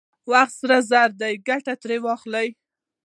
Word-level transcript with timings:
وخت 0.31 0.53
سره 0.61 0.77
زر 0.89 1.09
دی، 1.21 1.33
ګټه 1.47 1.73
ترې 1.81 1.97
واخلئ! 2.05 2.47